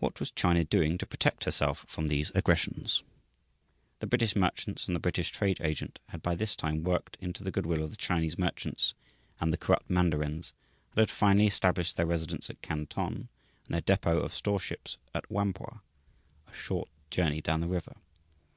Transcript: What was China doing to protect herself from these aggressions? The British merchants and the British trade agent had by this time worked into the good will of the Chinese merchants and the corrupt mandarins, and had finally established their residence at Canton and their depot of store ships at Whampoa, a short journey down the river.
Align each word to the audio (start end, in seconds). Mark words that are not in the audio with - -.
What 0.00 0.18
was 0.18 0.32
China 0.32 0.64
doing 0.64 0.98
to 0.98 1.06
protect 1.06 1.44
herself 1.44 1.84
from 1.86 2.08
these 2.08 2.32
aggressions? 2.34 3.04
The 4.00 4.06
British 4.08 4.34
merchants 4.34 4.88
and 4.88 4.96
the 4.96 5.00
British 5.00 5.30
trade 5.30 5.60
agent 5.60 6.00
had 6.08 6.20
by 6.20 6.34
this 6.34 6.56
time 6.56 6.82
worked 6.82 7.16
into 7.20 7.44
the 7.44 7.52
good 7.52 7.64
will 7.64 7.80
of 7.84 7.90
the 7.90 7.96
Chinese 7.96 8.36
merchants 8.36 8.96
and 9.40 9.52
the 9.52 9.56
corrupt 9.56 9.88
mandarins, 9.88 10.52
and 10.96 10.98
had 10.98 11.10
finally 11.12 11.46
established 11.46 11.96
their 11.96 12.06
residence 12.06 12.50
at 12.50 12.60
Canton 12.60 13.28
and 13.66 13.68
their 13.74 13.80
depot 13.82 14.18
of 14.18 14.34
store 14.34 14.58
ships 14.58 14.98
at 15.14 15.30
Whampoa, 15.30 15.80
a 16.48 16.52
short 16.52 16.88
journey 17.08 17.40
down 17.40 17.60
the 17.60 17.68
river. 17.68 17.94